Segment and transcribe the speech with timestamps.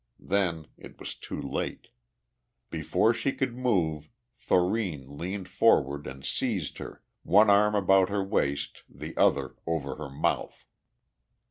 [0.17, 1.89] Then it was too late.
[2.71, 8.81] Before she could move, Thurene leaned forward and seized her one arm about her waist,
[8.89, 10.65] the other over her mouth.